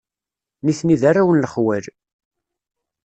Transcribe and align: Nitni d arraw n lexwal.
Nitni 0.65 0.95
d 1.01 1.03
arraw 1.09 1.29
n 1.31 1.41
lexwal. 1.43 1.85